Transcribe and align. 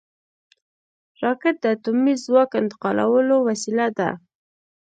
راکټ 1.21 1.55
د 1.63 1.65
اټومي 1.75 2.13
ځواک 2.25 2.51
انتقالولو 2.61 3.35
وسیله 3.47 3.87
ده 3.97 4.09